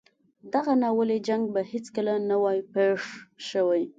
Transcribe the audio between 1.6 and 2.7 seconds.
هیڅکله نه وای